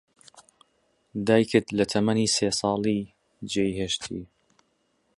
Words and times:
دایکت 1.27 1.65
لە 1.77 1.85
تەمەنی 1.91 2.33
سێ 2.35 2.49
ساڵی 2.59 2.99
جێی 3.51 3.73
هێشتی. 3.79 4.21